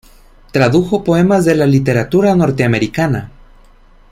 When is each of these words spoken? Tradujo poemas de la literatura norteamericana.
Tradujo 0.53 1.03
poemas 1.03 1.45
de 1.45 1.53
la 1.53 1.67
literatura 1.67 2.33
norteamericana. 2.33 3.29